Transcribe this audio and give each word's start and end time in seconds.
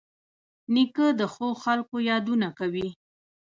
نیکه 0.73 1.07
د 1.19 1.21
ښو 1.33 1.47
خلکو 1.63 1.95
یادونه 2.09 2.47
کوي. 2.59 2.87